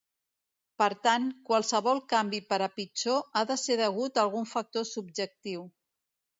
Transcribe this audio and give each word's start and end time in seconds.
Per 0.81 0.87
tant, 1.07 1.27
qualsevol 1.49 2.01
canvi 2.15 2.41
per 2.53 2.59
a 2.67 2.71
pitjor 2.79 3.21
ha 3.37 3.45
de 3.53 3.61
ser 3.67 3.79
degut 3.85 4.17
a 4.21 4.27
algun 4.27 4.51
factor 4.57 4.91
subjectiu. 4.97 5.71